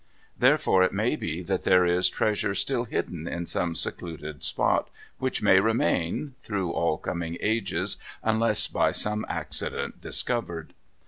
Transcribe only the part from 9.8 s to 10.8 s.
discovered.